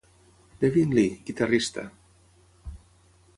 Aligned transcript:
Devin 0.63 0.95
Lee, 0.95 1.19
guitarrista. 1.27 1.85